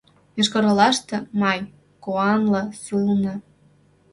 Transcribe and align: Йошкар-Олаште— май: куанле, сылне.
Йошкар-Олаште— 0.37 1.15
май: 1.41 1.59
куанле, 2.03 2.61
сылне. 2.81 3.33